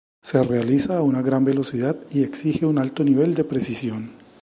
[0.23, 4.09] Se realiza a una gran velocidad y exige un alto nivel de precisión.